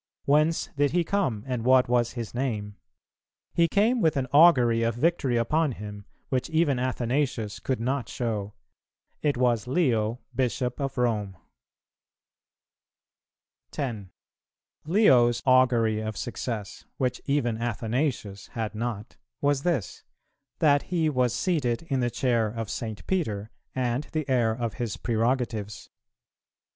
[0.25, 2.75] Whence did he come, and what was his name?
[3.53, 8.55] He came with an augury of victory upon him, which even Athanasius could not show;
[9.21, 11.37] it was Leo, Bishop of Rome.
[13.69, 14.09] 10.
[14.87, 20.03] Leo's augury of success, which even Athanasius had not, was this,
[20.57, 23.05] that he was seated in the chair of St.
[23.05, 25.91] Peter and the heir of his prerogatives.